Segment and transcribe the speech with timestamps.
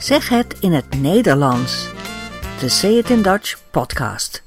[0.00, 1.90] Zeg het in het Nederlands.
[2.60, 4.42] De Say It in Dutch podcast.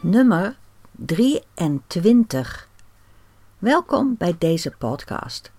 [0.00, 0.56] Nummer
[0.90, 2.68] 23.
[3.58, 5.52] Welkom bij deze podcast.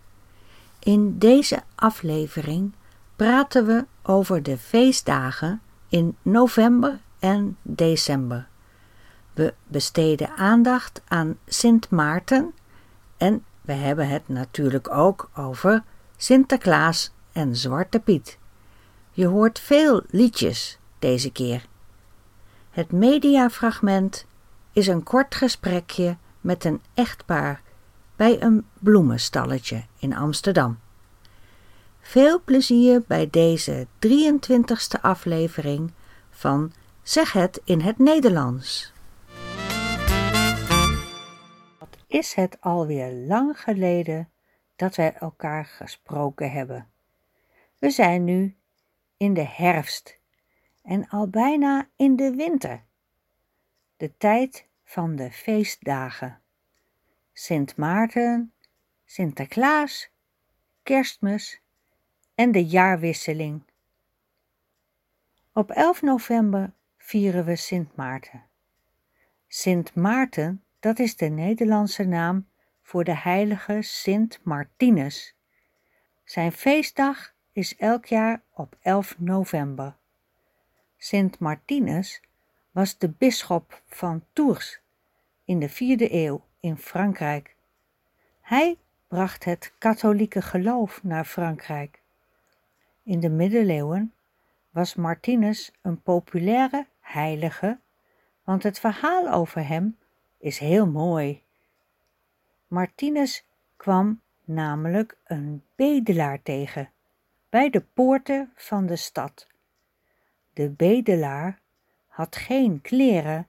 [0.80, 2.74] In deze aflevering
[3.16, 8.48] praten we over de feestdagen in november en december.
[9.34, 12.54] We besteden aandacht aan Sint Maarten
[13.18, 15.84] en we hebben het natuurlijk ook over
[16.18, 18.38] Sinterklaas en Zwarte Piet.
[19.12, 21.66] Je hoort veel liedjes deze keer.
[22.70, 24.26] Het mediafragment
[24.74, 27.62] is een kort gesprekje met een echtpaar
[28.16, 30.80] bij een bloemenstalletje in Amsterdam.
[32.02, 35.92] Veel plezier bij deze 23e aflevering
[36.30, 36.72] van
[37.04, 38.94] Zeg het in het Nederlands.
[42.08, 44.32] Is het alweer lang geleden
[44.76, 46.90] dat wij elkaar gesproken hebben?
[47.78, 48.56] We zijn nu
[49.18, 50.18] in de herfst
[50.84, 52.84] en al bijna in de winter.
[53.98, 56.42] De tijd van de feestdagen.
[57.34, 58.54] Sint Maarten,
[59.06, 60.10] Sinterklaas,
[60.84, 61.62] Kerstmis
[62.36, 63.64] en de jaarwisseling.
[65.54, 68.46] Op 11 november vieren we Sint Maarten.
[69.48, 72.48] Sint Maarten, dat is de Nederlandse naam
[72.82, 75.36] voor de heilige Sint Martinus.
[76.24, 79.96] Zijn feestdag is elk jaar op 11 november.
[80.98, 82.22] Sint Martinus
[82.72, 84.80] was de bisschop van Tours
[85.46, 87.56] in de vierde eeuw in Frankrijk.
[88.42, 92.02] Hij bracht het katholieke geloof naar Frankrijk.
[93.04, 94.14] In de middeleeuwen
[94.70, 97.80] was Martinus een populaire heilige,
[98.44, 99.98] want het verhaal over hem
[100.38, 101.44] is heel mooi.
[102.68, 103.46] Martinus
[103.76, 106.92] kwam namelijk een bedelaar tegen
[107.50, 109.48] bij de poorten van de stad.
[110.54, 111.60] De bedelaar
[112.08, 113.48] had geen kleren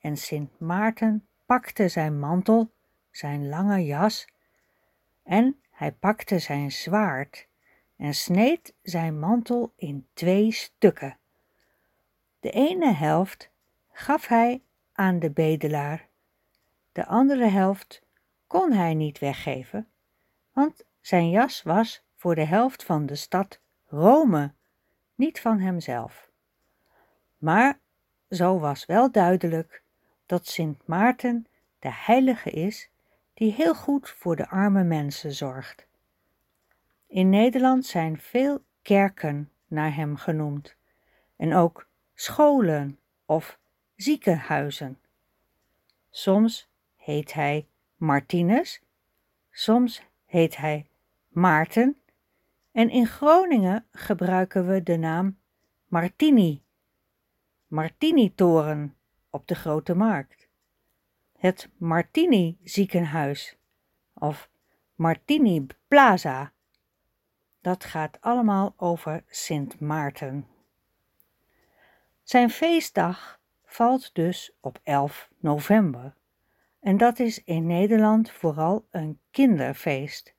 [0.00, 2.70] en Sint Maarten pakte zijn mantel,
[3.10, 4.26] zijn lange jas
[5.22, 7.46] en hij pakte zijn zwaard
[7.96, 11.16] en sneed zijn mantel in twee stukken.
[12.40, 13.50] De ene helft
[13.92, 16.08] gaf hij aan de bedelaar,
[16.92, 18.02] de andere helft
[18.46, 19.88] kon hij niet weggeven,
[20.52, 24.52] want zijn jas was voor de helft van de stad Rome,
[25.14, 26.30] niet van hemzelf.
[27.38, 27.78] Maar
[28.30, 29.82] zo was wel duidelijk
[30.26, 31.46] dat Sint Maarten
[31.78, 32.90] de heilige is
[33.34, 35.86] die heel goed voor de arme mensen zorgt.
[37.06, 40.76] In Nederland zijn veel kerken naar hem genoemd
[41.36, 43.58] en ook scholen of
[43.96, 44.98] ziekenhuizen.
[46.10, 46.68] Soms
[47.02, 48.82] heet hij Martinus,
[49.50, 50.86] soms heet hij
[51.28, 52.00] Maarten
[52.72, 55.38] en in Groningen gebruiken we de naam
[55.86, 56.62] Martini,
[57.66, 58.96] Martini-toren
[59.30, 60.48] op de Grote Markt,
[61.38, 63.56] het Martini ziekenhuis
[64.14, 64.50] of
[64.94, 66.52] Martini Plaza.
[67.60, 70.46] Dat gaat allemaal over Sint Maarten.
[72.22, 76.14] Zijn feestdag valt dus op 11 november.
[76.82, 80.34] En dat is in Nederland vooral een kinderfeest.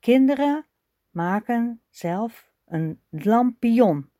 [0.00, 0.66] Kinderen
[1.10, 4.10] maken zelf een lampion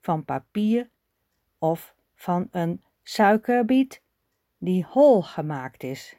[0.00, 0.90] van papier
[1.58, 4.02] of van een suikerbiet
[4.58, 6.16] die hol gemaakt is.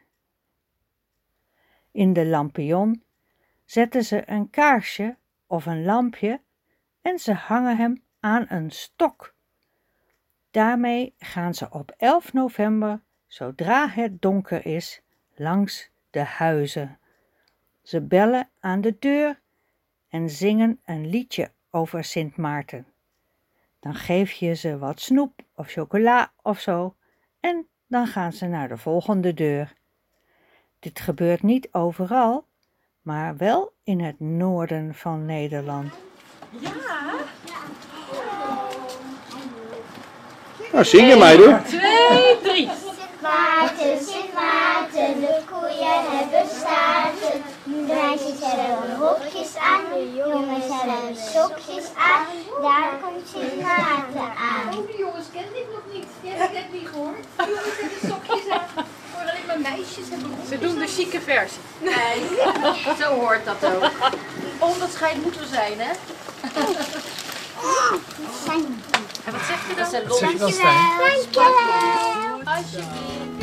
[1.91, 3.03] In de lampion
[3.65, 5.17] zetten ze een kaarsje
[5.47, 6.41] of een lampje
[7.01, 9.35] en ze hangen hem aan een stok.
[10.51, 13.01] Daarmee gaan ze op 11 november,
[13.33, 15.01] zodra het donker is,
[15.35, 16.99] langs de huizen.
[17.81, 19.39] Ze bellen aan de deur
[20.09, 22.85] en zingen een liedje over Sint Maarten.
[23.79, 26.95] Dan geef je ze wat snoep of chocola of zo
[27.39, 29.73] en dan gaan ze naar de volgende deur.
[30.79, 32.45] Dit gebeurt niet overal,
[33.01, 35.93] maar wel in het noorden van Nederland.
[36.59, 36.71] Ja.
[40.71, 41.63] Nou, zing je meiden.
[41.63, 42.82] Twee, drie.
[43.23, 47.43] Maarten, Sint Maarten, de koeien hebben staarten.
[47.63, 52.25] De meisjes hebben rokjes aan, de jongens hebben sokjes aan.
[52.61, 54.77] Daar komt Sint Maarten aan.
[54.77, 56.05] Oh, die jongens kende ik nog niet.
[56.21, 57.25] Die heb ik net niet gehoord.
[57.37, 58.85] Die jongens hebben sokjes aan.
[59.11, 61.61] Voor alleen maar meisjes hebben Ze doen de chique versie.
[61.79, 62.27] Nee,
[62.99, 63.91] zo hoort dat ook.
[64.59, 65.91] Onderscheid moet er zijn, hè?
[69.25, 69.91] En wat zegt u dan?
[70.37, 70.73] Dankjewel.
[72.43, 73.42] Alsjeblieft.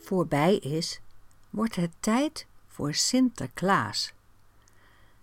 [0.00, 1.00] Voorbij is,
[1.50, 4.12] wordt het tijd voor Sinterklaas.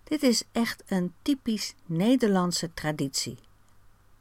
[0.04, 3.38] Dit is echt een typisch Nederlandse traditie.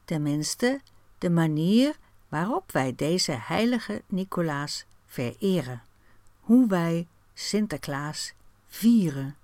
[0.06, 0.82] Tenminste,
[1.18, 1.96] de manier
[2.30, 5.84] waarop wij deze heilige Nicolaas vereren,
[6.40, 8.34] hoe wij Sinterklaas
[8.68, 9.36] vieren.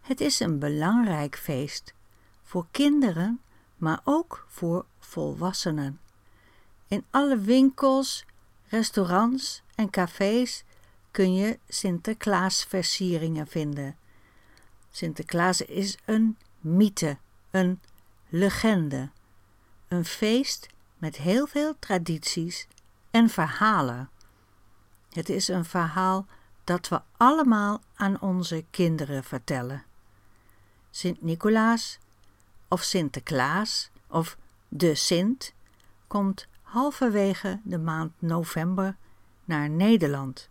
[0.00, 1.94] Het is een belangrijk feest
[2.42, 3.40] voor kinderen,
[3.76, 6.00] maar ook voor volwassenen.
[6.88, 8.24] In alle winkels,
[8.70, 10.64] restaurants en cafés
[11.10, 13.96] kun je Sinterklaasversieringen vinden.
[14.90, 17.18] Sinterklaas is een mythe,
[17.50, 17.80] een
[18.28, 19.10] legende,
[19.88, 20.68] een feest
[20.98, 22.66] met heel veel tradities
[23.10, 24.10] en verhalen.
[25.10, 26.26] Het is een verhaal
[26.64, 29.84] dat we allemaal aan onze kinderen vertellen.
[30.90, 31.98] Sint-Nicolaas
[32.68, 34.36] of Sinterklaas of
[34.68, 35.52] de Sint
[36.06, 38.96] komt halverwege de maand november
[39.44, 40.48] naar Nederland,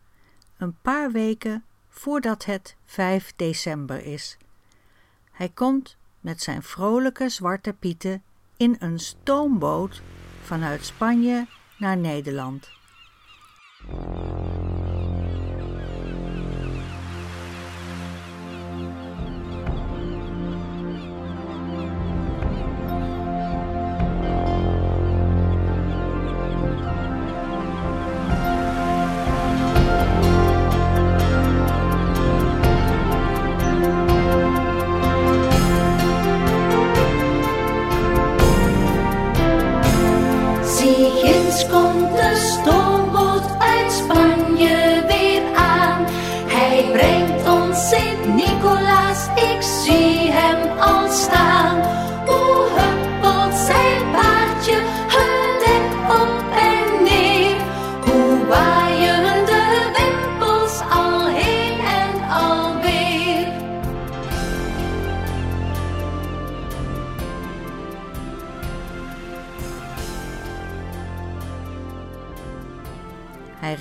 [0.58, 4.38] een paar weken voordat het 5 december is.
[5.32, 8.24] Hij komt met zijn vrolijke zwarte pieten
[8.58, 10.02] in een stoomboot
[10.42, 12.70] vanuit Spanje naar Nederland.
[41.60, 42.89] descontestó.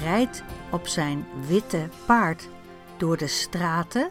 [0.08, 2.49] Rijdt op zijn witte paard
[2.96, 4.10] door de straten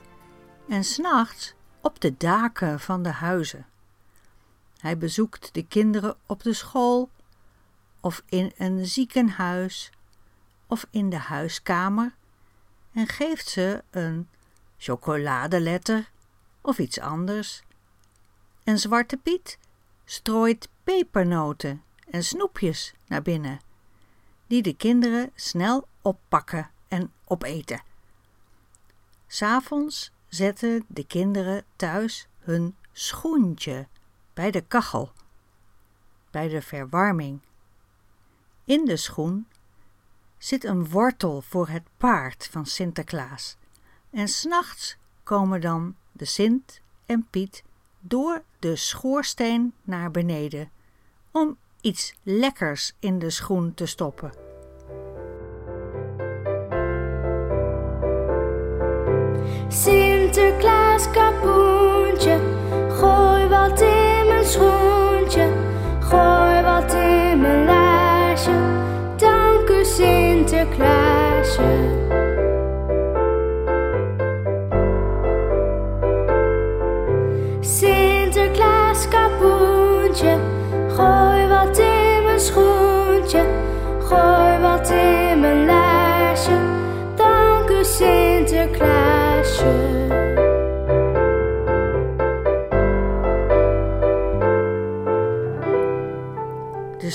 [0.67, 3.65] en s'nachts op de daken van de huizen.
[4.77, 7.09] Hij bezoekt de kinderen op de school
[7.99, 9.91] of in een ziekenhuis
[10.67, 12.15] of in de huiskamer
[12.93, 14.29] en geeft ze een
[14.77, 16.09] chocoladeletter
[16.61, 17.61] of iets anders.
[18.63, 19.59] En Zwarte Piet
[20.05, 23.66] strooit pepernoten en snoepjes naar binnen
[24.47, 27.81] die de kinderen snel oppakken en opeten.
[29.27, 33.87] S'avonds zetten de kinderen thuis hun schoentje
[34.33, 35.11] bij de kachel,
[36.31, 37.39] bij de verwarming.
[38.63, 39.47] In de schoen
[40.37, 43.57] zit een wortel voor het paard van Sinterklaas.
[44.09, 47.63] En s'nachts komen dan de Sint en Piet
[47.99, 50.71] door de schoorsteen naar beneden
[51.31, 54.31] om iets lekkers in de schoen te stoppen.
[59.67, 62.39] Sinterklaas kapoentje,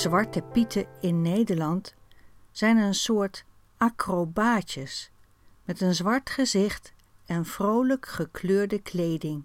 [0.03, 1.95] zwarte pieten in Nederland
[2.51, 3.45] zijn een soort
[3.77, 5.11] acrobaatjes
[5.63, 6.93] met een zwart gezicht
[7.25, 9.43] en vrolijk gekleurde kleding.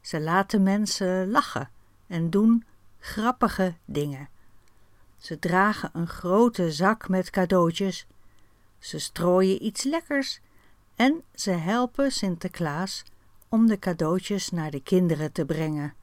[0.00, 1.70] Ze laten mensen lachen
[2.06, 2.64] en doen
[2.98, 4.28] grappige dingen.
[5.16, 8.06] Ze dragen een grote zak met cadeautjes.
[8.78, 10.40] Ze strooien iets lekkers
[10.96, 13.02] en ze helpen Sinterklaas
[13.48, 15.94] om de cadeautjes naar de kinderen te brengen.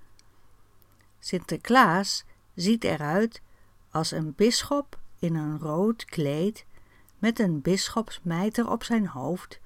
[1.20, 2.24] Sinterklaas
[2.56, 3.42] ziet eruit
[3.92, 6.66] als een bisschop in een rood kleed
[7.20, 9.60] met een bisschopsmijter op zijn hoofd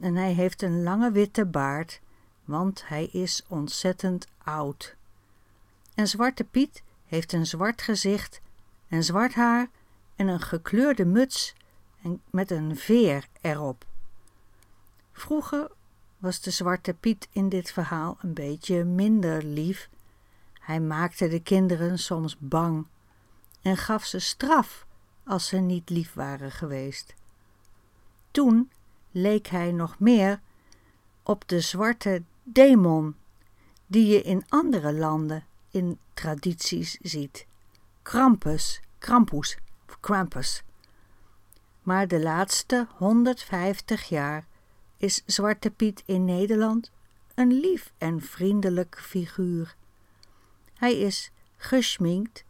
[0.00, 2.00] en hij heeft een lange witte baard,
[2.44, 4.96] want hij is ontzettend oud.
[5.94, 8.40] En Zwarte Piet heeft een zwart gezicht
[8.88, 9.68] en zwart haar
[10.16, 11.54] en een gekleurde muts
[12.02, 13.86] en met een veer erop.
[15.12, 15.70] Vroeger
[16.18, 19.88] was de Zwarte Piet in dit verhaal een beetje minder lief.
[20.52, 22.86] Hij maakte de kinderen soms bang
[23.68, 24.86] en gaf ze straf
[25.24, 27.14] als ze niet lief waren geweest.
[28.30, 28.70] toen
[29.10, 30.40] leek hij nog meer
[31.22, 33.16] op de zwarte demon
[33.86, 37.46] die je in andere landen in tradities ziet.
[38.02, 39.58] Krampus, Krampus,
[40.00, 40.62] Krampus.
[41.82, 44.46] Maar de laatste 150 jaar
[44.96, 46.90] is Zwarte Piet in Nederland
[47.34, 49.76] een lief en vriendelijk figuur.
[50.74, 52.44] Hij is geschminkt.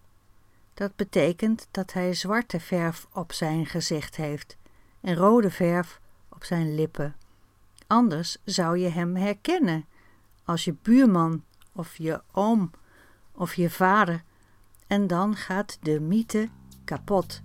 [0.78, 4.56] Dat betekent dat hij zwarte verf op zijn gezicht heeft
[5.00, 7.16] en rode verf op zijn lippen.
[7.87, 9.87] Anders zou je hem herkennen
[10.44, 12.70] als je buurman of je oom
[13.32, 14.23] of je vader
[14.87, 16.49] en dan gaat de mythe
[16.85, 17.42] kapot.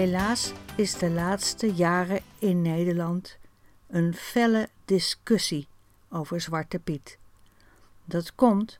[0.00, 3.38] Helaas is de laatste jaren in Nederland
[3.86, 5.68] een felle discussie
[6.10, 7.18] over Zwarte Piet.
[8.04, 8.78] Dat komt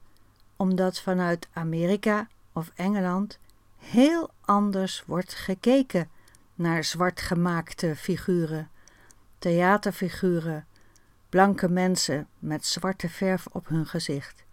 [0.57, 3.39] omdat vanuit Amerika of Engeland
[3.79, 6.11] heel anders wordt gekeken
[6.55, 8.71] naar zwartgemaakte figuren,
[9.39, 10.67] theaterfiguren,
[11.29, 14.45] blanke mensen met zwarte verf op hun gezicht.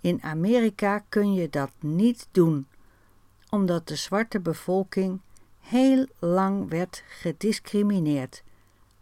[0.00, 2.66] In Amerika kun je dat niet doen,
[3.50, 5.20] omdat de zwarte bevolking
[5.70, 8.42] heel lang werd gediscrimineerd,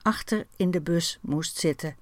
[0.02, 1.96] achter in de bus moest zitten.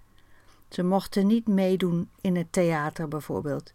[0.68, 3.72] Ze mochten niet meedoen in het theater bijvoorbeeld.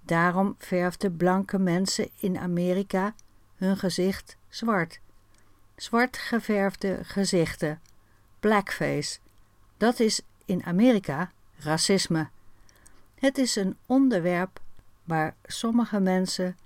[0.00, 3.14] Daarom verfden blanke mensen in Amerika
[3.56, 5.00] hun gezicht zwart.
[5.76, 7.80] Zwart geverfde gezichten,
[8.40, 9.18] blackface,
[9.76, 12.28] dat is in Amerika racisme.
[13.14, 14.60] Het is een onderwerp
[15.04, 16.56] waar sommige mensen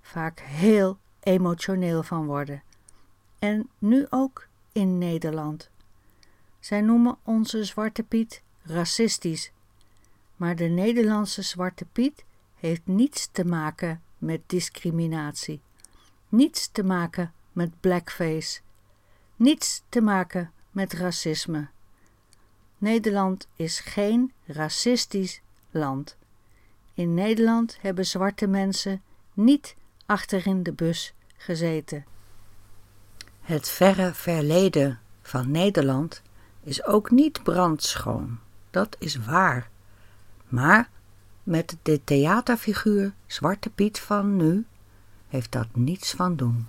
[0.00, 2.62] vaak heel emotioneel van worden.
[3.38, 5.70] En nu ook in Nederland.
[6.60, 9.52] Zij noemen onze Zwarte Piet racistisch.
[10.36, 15.60] Maar de Nederlandse Zwarte Piet heeft niets te maken met discriminatie.
[16.28, 18.60] Niets te maken met blackface.
[19.36, 21.68] Niets te maken met racisme.
[22.78, 25.40] Nederland is geen racistisch
[25.70, 26.16] land.
[26.94, 29.02] In Nederland hebben zwarte mensen
[29.34, 29.76] niet
[30.06, 32.04] achterin de bus gezeten.
[33.48, 36.22] Het verre verleden van Nederland
[36.60, 38.38] is ook niet brandschoon,
[38.70, 39.68] dat is waar.
[40.48, 40.90] Maar
[41.42, 44.66] met de theaterfiguur Zwarte Piet van nu
[45.28, 46.66] heeft dat niets van doen.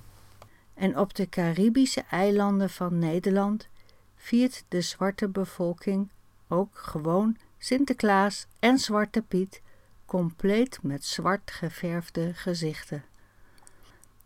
[0.73, 3.67] En op de Caribische eilanden van Nederland
[4.15, 6.09] viert de zwarte bevolking
[6.47, 9.61] ook gewoon Sinterklaas en Zwarte Piet
[10.05, 13.03] compleet met zwart geverfde gezichten.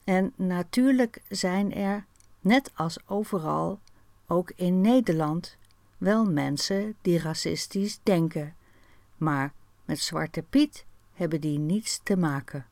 [0.03, 2.05] En natuurlijk zijn er,
[2.43, 3.79] net als overal,
[4.27, 5.57] ook in Nederland,
[5.97, 8.55] wel mensen die racistisch denken,
[9.17, 9.53] maar
[9.85, 12.65] met Zwarte Piet hebben die niets te maken.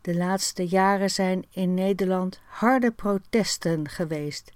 [0.00, 4.52] De laatste jaren zijn in Nederland harde protesten geweest.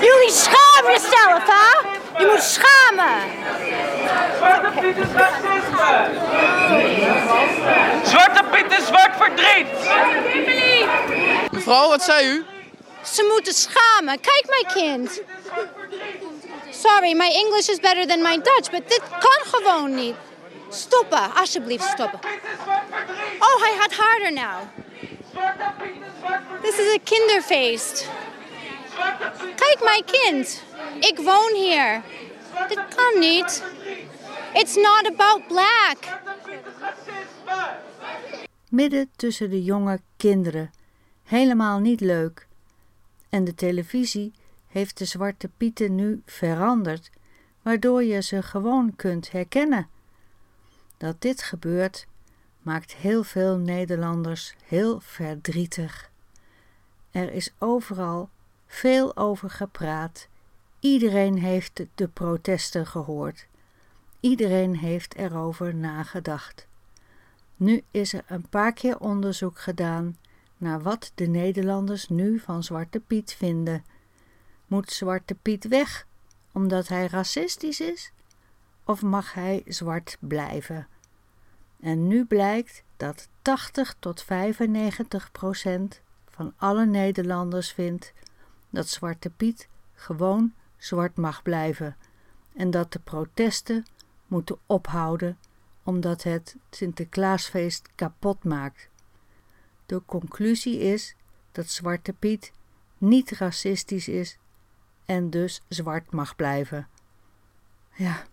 [0.00, 1.88] Jullie schaam jezelf, hè?
[2.18, 3.91] Je moet schamen.
[4.38, 6.10] Zwarte Piet is racisme!
[8.04, 9.66] Zwarte Piet is zwart verdriet!
[11.52, 12.44] Mevrouw, wat zei u?
[13.02, 14.20] Ze moeten schamen.
[14.20, 15.20] Kijk, mijn kind.
[16.70, 20.14] Sorry, my English is better than my Dutch, but dit kan gewoon niet.
[20.68, 22.20] Stoppen, alsjeblieft stoppen.
[23.38, 24.62] Oh, hij gaat harder now.
[26.62, 28.08] This is a kinderfeest.
[29.56, 30.62] Kijk, mijn kind.
[31.00, 32.02] Ik woon hier.
[32.68, 33.64] Dit kan niet.
[34.54, 36.20] It's not about black.
[38.72, 40.70] midden tussen de jonge kinderen.
[41.22, 42.46] Helemaal niet leuk.
[43.28, 44.32] En de televisie
[44.66, 47.10] heeft de zwarte pieten nu veranderd,
[47.62, 49.88] waardoor je ze gewoon kunt herkennen.
[50.96, 52.06] Dat dit gebeurt,
[52.62, 56.10] maakt heel veel Nederlanders heel verdrietig.
[57.10, 58.28] Er is overal
[58.66, 60.28] veel over gepraat.
[60.82, 63.46] Iedereen heeft de protesten gehoord.
[64.20, 66.66] Iedereen heeft erover nagedacht.
[67.56, 70.16] Nu is er een paar keer onderzoek gedaan
[70.56, 73.84] naar wat de Nederlanders nu van Zwarte Piet vinden.
[74.66, 76.06] Moet Zwarte Piet weg
[76.52, 78.12] omdat hij racistisch is?
[78.84, 80.86] Of mag hij zwart blijven?
[81.80, 88.12] En nu blijkt dat 80 tot 95 procent van alle Nederlanders vindt
[88.70, 91.96] dat Zwarte Piet gewoon zwart mag blijven
[92.56, 93.86] en dat de protesten
[94.26, 95.38] moeten ophouden
[95.82, 98.88] omdat het Sinterklaasfeest kapot maakt.
[99.86, 101.14] De conclusie is
[101.52, 102.52] dat Zwarte Piet
[102.98, 104.38] niet racistisch is
[105.04, 106.88] en dus zwart mag blijven.
[107.94, 108.24] Ja,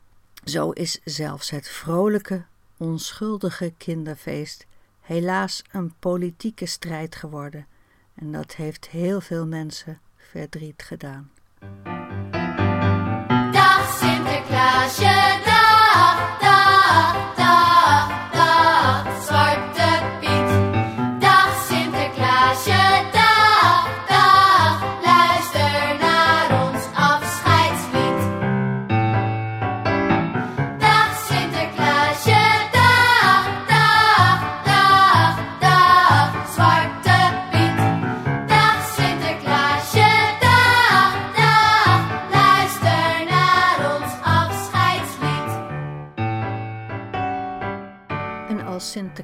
[0.44, 2.46] zo is zelfs het vrolijke,
[2.78, 4.66] onschuldige kinderfeest
[5.02, 7.68] helaas een politieke strijd geworden
[8.16, 11.32] en dat heeft heel veel mensen verdriet gedaan.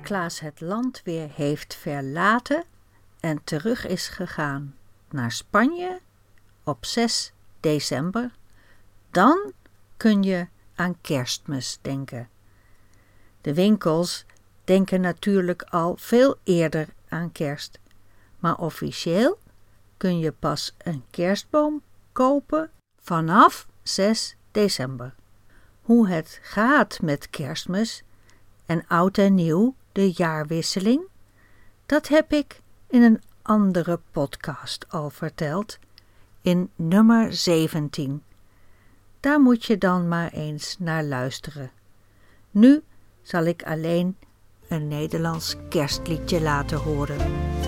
[0.05, 2.63] Sinterklaas het land weer heeft verlaten
[3.19, 4.75] en terug is gegaan
[5.09, 5.99] naar Spanje
[6.63, 8.31] op 6 december,
[9.11, 9.53] dan
[9.97, 12.29] kun je aan kerstmis denken.
[13.41, 14.25] De winkels
[14.63, 17.79] denken natuurlijk al veel eerder aan kerst,
[18.39, 19.39] maar officieel
[19.97, 25.15] kun je pas een kerstboom kopen vanaf 6 december.
[25.81, 28.03] Hoe het gaat met kerstmis
[28.65, 31.01] en oud en nieuw, de jaarwisseling,
[31.85, 35.79] dat heb ik in een andere podcast al verteld,
[36.41, 38.23] in nummer 17.
[39.19, 41.71] Daar moet je dan maar eens naar luisteren.
[42.51, 42.83] Nu
[43.21, 44.17] zal ik alleen
[44.67, 47.64] een Nederlands kerstliedje laten horen.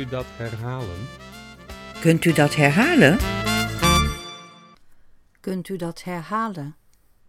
[0.00, 1.06] U dat herhalen?
[2.00, 3.18] Kunt u dat herhalen?
[5.40, 6.76] Kunt u dat herhalen?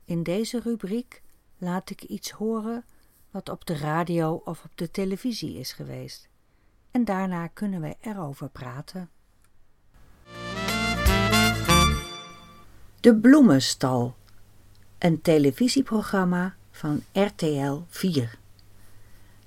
[0.06, 1.22] In deze rubriek
[1.58, 2.86] laat ik iets horen
[3.32, 6.30] wat op de radio of op de televisie is geweest.
[6.92, 9.10] En daarna kunnen we erover praten.
[13.00, 14.16] De Bloemenstal,
[14.98, 18.38] een televisieprogramma van RTL 4.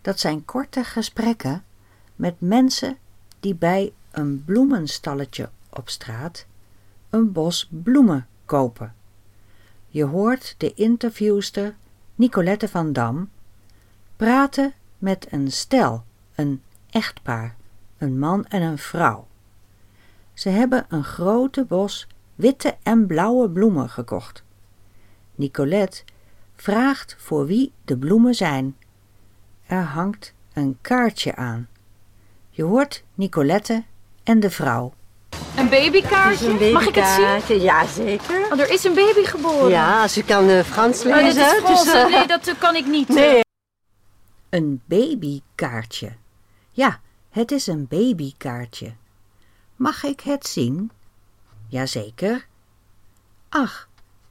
[0.00, 1.64] Dat zijn korte gesprekken
[2.16, 2.98] met mensen
[3.44, 6.46] die bij een bloemenstalletje op straat
[7.10, 8.94] een bos bloemen kopen.
[9.88, 11.74] Je hoort de interviewster
[12.14, 13.30] Nicolette van Dam
[14.16, 16.04] praten met een stel,
[16.34, 17.56] een echtpaar,
[17.98, 19.26] een man en een vrouw.
[20.34, 24.44] Ze hebben een grote bos witte en blauwe bloemen gekocht.
[25.34, 26.02] Nicolette
[26.56, 28.76] vraagt voor wie de bloemen zijn.
[29.66, 31.68] Er hangt een kaartje aan.
[32.56, 33.84] Je hoort Nicolette
[34.22, 34.94] en de vrouw.
[35.56, 36.72] Een babykaartje?
[36.72, 37.60] Mag ik het zien?
[37.60, 38.52] Ja, zeker.
[38.52, 39.68] Oh, er is een baby geboren.
[39.68, 41.42] Ja, ze kan eh, Frans Oh, dit lezen.
[41.42, 41.84] is Frans.
[41.84, 43.08] dus, Nee, dat eh, kan ik niet.
[43.18, 43.40] nee.
[44.50, 46.12] Een babykaartje.
[46.70, 48.94] Ja, het is een babykaartje.
[49.76, 50.90] Mag ik het zien?
[51.68, 52.46] Jazeker.
[53.48, 53.88] Ach,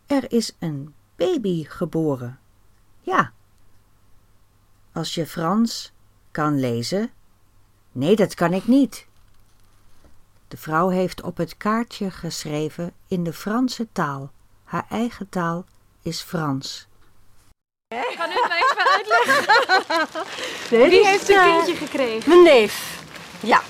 [0.07, 2.39] er is een baby geboren.
[3.01, 3.31] Ja.
[4.93, 5.91] Als je Frans
[6.31, 7.11] kan lezen.
[7.93, 9.05] Nee, dat kan ik niet.
[10.47, 14.31] De vrouw heeft op het kaartje geschreven in de Franse taal.
[14.63, 15.65] Haar eigen taal
[16.01, 16.87] is Frans.
[17.87, 20.23] Kan u het me even uitleggen?
[20.71, 22.29] Nee, Wie dus, heeft een eh, kindje gekregen?
[22.29, 23.03] Mijn neef.
[23.39, 23.61] Ja.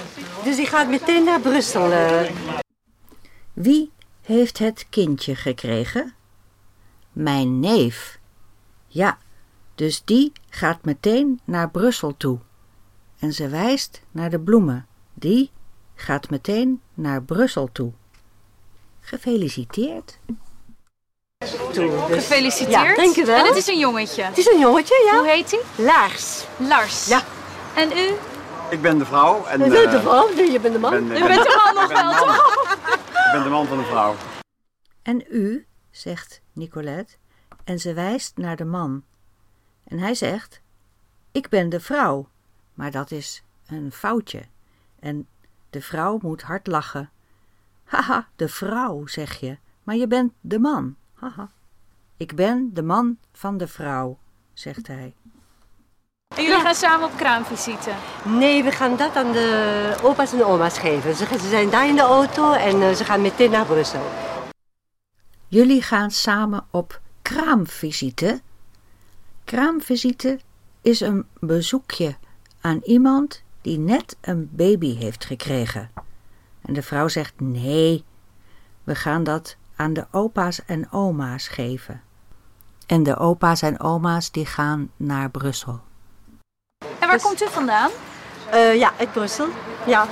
[0.44, 1.92] Dus die gaat meteen naar Brussel.
[1.92, 2.32] eh.
[3.54, 6.14] Wie heeft het kindje gekregen?
[7.12, 8.20] Mijn neef.
[8.88, 9.18] Ja,
[9.76, 12.40] dus die gaat meteen naar Brussel toe.
[13.24, 14.88] En ze wijst naar de bloemen.
[15.14, 15.52] Die
[15.96, 17.92] gaat meteen naar Brussel toe.
[19.00, 20.20] Gefeliciteerd.
[21.72, 22.72] Toe, dus- Gefeliciteerd.
[22.72, 23.40] Ja, dank u wel.
[23.40, 24.24] En het is een jongetje.
[24.24, 25.18] Het is een jongetje, ja.
[25.18, 25.86] Hoe heet hij?
[25.86, 26.46] Lars.
[26.58, 27.08] Lars.
[27.08, 27.24] Ja.
[27.76, 28.14] En u?
[28.70, 29.46] Ik ben de vrouw.
[29.46, 30.92] En, Je bent de eh, vrouw, nee, je bent de man.
[30.92, 32.78] ben, U bent de man nog wel, toch?
[33.14, 34.16] Ik ben de man van de vrouw.
[35.02, 37.14] En u, zegt Nicolette,
[37.64, 39.04] en ze wijst naar de man.
[39.84, 40.62] En hij zegt:
[41.32, 42.32] Ik ben de vrouw.
[42.74, 44.44] Maar dat is een foutje.
[45.00, 45.28] En
[45.70, 47.10] de vrouw moet hard lachen.
[47.84, 50.96] Haha, de vrouw, zeg je, maar je bent de man.
[51.14, 51.50] Haha.
[52.18, 54.18] Ik ben de man van de vrouw,
[54.54, 55.14] zegt hij.
[56.36, 57.92] En jullie gaan samen op kraamvisite.
[58.26, 61.16] Nee, we gaan dat aan de opa's en oma's geven.
[61.16, 64.12] Ze, ze zijn daar in de auto en eh, ze gaan meteen naar Brussel.
[65.48, 68.42] Jullie gaan samen op kraamvisite.
[69.44, 70.40] Kraamvisite
[70.82, 72.16] is een bezoekje
[72.63, 75.91] aan iemand die net een baby heeft gekregen.
[76.62, 78.04] En de vrouw zegt: Nee,
[78.84, 82.02] we gaan dat aan de opa's en oma's geven.
[82.88, 85.80] En de opa's en oma's die gaan naar Brussel.
[86.99, 87.89] En waar komt u vandaan?
[88.49, 89.47] Eh, ja, uit Brussel.
[89.86, 90.08] Ja,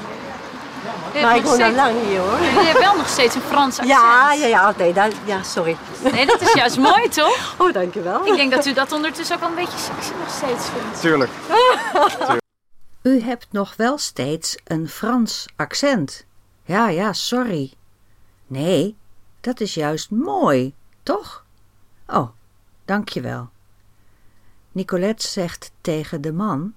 [1.21, 2.39] maar ik woon al steeds- lang hier hoor.
[2.63, 3.99] Je hebt wel nog steeds een Frans accent.
[3.99, 5.77] Ja, ja, ja, nee, dat, ja, sorry.
[6.11, 7.55] Nee, dat is juist mooi, toch?
[7.57, 8.25] Oh, dankjewel.
[8.27, 11.01] Ik denk dat u dat ondertussen ook wel een beetje sexy nog steeds vindt.
[11.01, 11.31] Tuurlijk.
[13.01, 16.25] U hebt nog wel steeds een Frans accent.
[16.63, 17.73] Ja, ja, sorry.
[18.47, 18.97] Nee,
[19.39, 21.45] dat is juist mooi, toch?
[22.07, 22.29] Oh,
[22.85, 23.49] dankjewel.
[24.71, 26.73] Nicolette zegt tegen de man: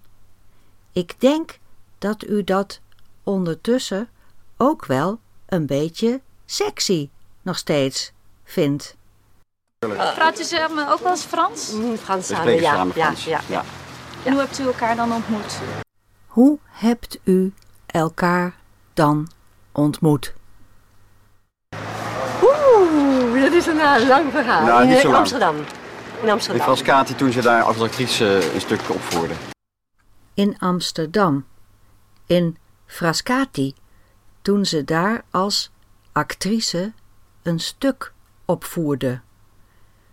[0.92, 1.58] Ik denk
[1.98, 2.80] dat u dat
[3.22, 4.08] ondertussen
[4.56, 7.10] ook wel een beetje sexy
[7.42, 8.12] nog steeds
[8.44, 8.96] vindt.
[10.14, 11.72] Praat u samen ook wel eens Frans?
[11.72, 13.40] Mm, Frans samen, ja, ja.
[13.48, 13.64] ja.
[14.24, 15.60] En hoe hebt u elkaar dan ontmoet?
[16.34, 17.52] Hoe hebt u
[17.86, 18.54] elkaar
[18.94, 19.28] dan
[19.72, 20.34] ontmoet?
[22.42, 24.64] Oeh, dat is een eh, lang verhaal.
[24.66, 25.18] Nou, in niet eh, zo lang.
[25.18, 25.56] Amsterdam.
[25.56, 25.64] In
[26.22, 26.66] Ik Amsterdam.
[26.66, 29.34] was Kati toen ze daar als actrice een stuk opvoerde.
[30.34, 31.44] in Amsterdam,
[32.26, 33.74] in Frascati,
[34.42, 35.70] toen ze daar als
[36.12, 36.92] actrice
[37.42, 38.12] een stuk
[38.44, 39.20] opvoerde.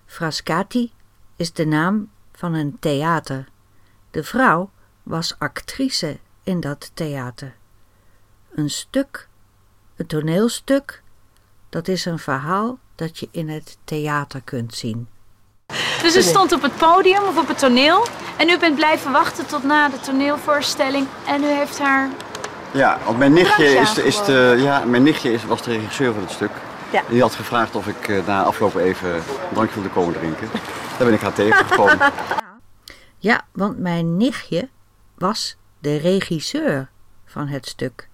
[0.06, 0.92] Frascati
[1.36, 3.48] is de naam van een theater.
[4.12, 4.70] De vrouw
[5.04, 7.54] was actrice in dat theater.
[8.56, 9.28] Een stuk,
[9.96, 11.02] een toneelstuk,
[11.70, 15.08] dat is een verhaal dat je in het theater kunt zien.
[16.02, 18.06] Dus u stond op het podium of op het toneel
[18.38, 22.10] en u bent blijven wachten tot na de toneelvoorstelling en u heeft haar...
[22.72, 26.14] Ja, want mijn nichtje, is, de- is de, ja, mijn nichtje is, was de regisseur
[26.14, 26.52] van het stuk.
[26.92, 27.04] Ja.
[27.10, 29.22] Die had gevraagd of ik eh, na afloop even een
[29.54, 30.50] drankje wilde komen drinken.
[30.98, 31.98] Daar ben ik haar tegengekomen.
[33.18, 34.70] Ja, want mijn nichtje
[35.22, 36.90] was de regisseur
[37.26, 38.10] van het stuk.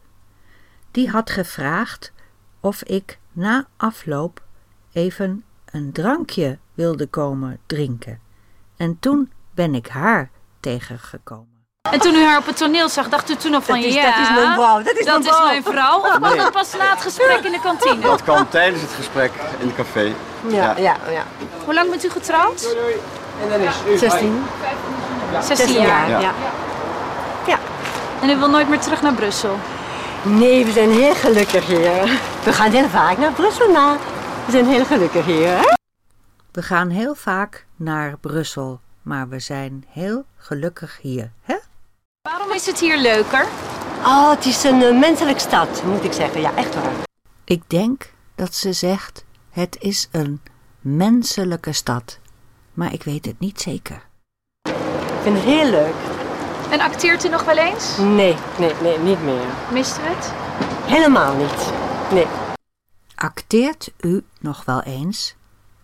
[0.92, 2.12] Die had gevraagd
[2.60, 4.42] of ik na afloop
[4.94, 8.20] even een drankje wilde komen drinken.
[8.78, 11.56] En toen ben ik haar tegengekomen.
[11.92, 13.94] En toen u haar op het toneel zag, dacht u toen nog van Dat is-
[13.94, 15.46] ja, dat is mijn vrouw, dat is mijn vrouw.
[15.46, 16.00] mijn vrouw.
[16.00, 16.36] Of Nee.
[16.38, 18.02] dat pas na het gesprek in de kantine?
[18.02, 20.14] Dat kwam tijdens het gesprek in het café.
[20.48, 21.24] Ja, ja, ja.
[21.66, 22.76] Hoe lang bent u getrouwd?
[23.96, 24.44] 16.
[25.42, 26.10] 16 jaar.
[26.10, 26.20] Ja.
[26.20, 26.20] ja.
[26.20, 26.34] Ja.
[28.22, 29.58] En u wil nooit meer terug naar Brussel?
[30.24, 32.04] Nee, we zijn heel gelukkig hier.
[32.44, 33.98] We gaan heel vaak naar Brussel na.
[34.46, 35.48] We zijn heel gelukkig hier.
[35.58, 35.74] hè?
[36.52, 41.56] We gaan heel vaak naar Brussel, maar we zijn heel gelukkig hier, hè?
[42.22, 43.46] Waarom is het hier leuker?
[44.06, 46.42] Oh, het is een eh, menselijke stad, moet ik zeggen.
[46.42, 46.92] Ja, echt waar.
[47.44, 50.42] Ik denk dat ze zegt: het is een
[50.80, 52.20] menselijke stad,
[52.74, 54.02] maar ik weet het niet zeker.
[54.62, 55.94] Ik vind het heel leuk.
[56.70, 57.98] En acteert u nog wel eens?
[57.98, 59.46] Nee, nee, nee, niet meer.
[59.72, 60.32] Mist u het?
[60.86, 61.72] Helemaal niet.
[62.12, 62.28] Nee.
[63.16, 65.36] Acteert u nog wel eens?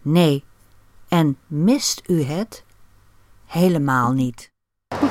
[0.02, 0.43] Nee.
[1.08, 2.63] En mist u het?
[3.46, 4.52] Helemaal niet.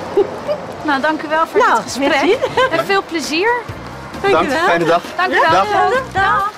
[0.84, 2.38] Nou, dank u wel voor Nou, dit gesprek.
[2.70, 3.62] En veel plezier.
[4.20, 4.58] Dank Dank, u wel.
[4.64, 5.02] fijne dag.
[5.16, 5.50] Dank u wel.
[5.50, 6.12] Dag.
[6.12, 6.52] Dag.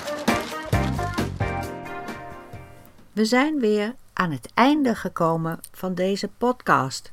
[3.13, 7.11] We zijn weer aan het einde gekomen van deze podcast.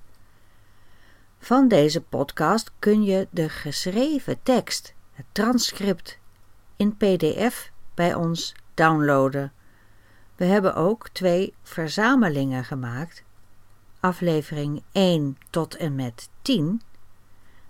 [1.44, 6.18] Van deze podcast kun je de geschreven tekst, het transcript,
[6.76, 9.52] in PDF bij ons downloaden.
[10.36, 13.24] We hebben ook twee verzamelingen gemaakt.
[14.00, 16.82] Aflevering 1 tot en met 10.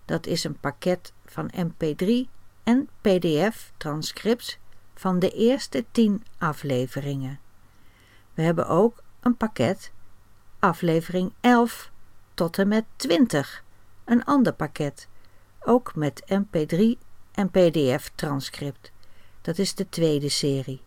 [0.04, 2.30] Dat is een pakket van MP3
[2.62, 4.58] en PDF-transcripts
[4.94, 7.40] van de eerste 10 afleveringen.
[8.34, 9.92] We hebben ook een pakket,
[10.58, 11.91] aflevering 11
[12.66, 13.64] met 20,
[14.04, 15.08] een ander pakket,
[15.60, 16.98] ook met MP3
[17.32, 18.92] en PDF-transcript.
[19.40, 20.82] Dat is de tweede serie.